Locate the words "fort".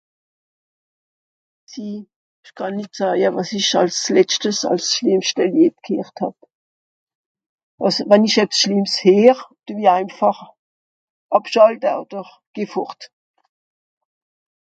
12.73-12.99